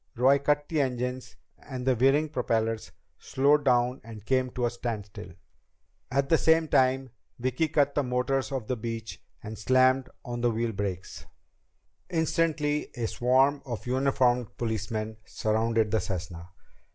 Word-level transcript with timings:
Roy 0.15 0.39
cut 0.39 0.67
the 0.67 0.81
engines, 0.81 1.35
and 1.59 1.85
the 1.85 1.95
whirring 1.95 2.29
propellers 2.29 2.91
slowed 3.19 3.63
down 3.63 4.01
and 4.03 4.25
came 4.25 4.49
to 4.53 4.65
a 4.65 4.71
standstill. 4.71 5.33
At 6.09 6.27
the 6.27 6.39
same 6.39 6.67
time, 6.69 7.11
Vicki 7.37 7.67
cut 7.67 7.93
the 7.93 8.01
motors 8.01 8.51
of 8.51 8.65
the 8.65 8.75
Beech 8.75 9.21
and 9.43 9.59
slammed 9.59 10.09
on 10.25 10.41
the 10.41 10.49
wheel 10.49 10.71
brakes. 10.71 11.27
Instantly 12.09 12.89
a 12.95 13.05
swarm 13.05 13.61
of 13.63 13.85
uniformed 13.85 14.57
policemen 14.57 15.17
surrounded 15.23 15.91
the 15.91 15.99
Cessna. 15.99 16.49